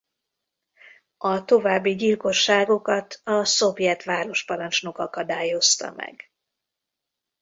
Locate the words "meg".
5.91-6.31